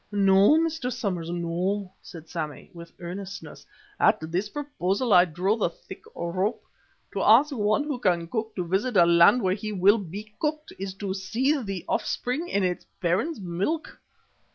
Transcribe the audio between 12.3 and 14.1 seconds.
in its parent's milk."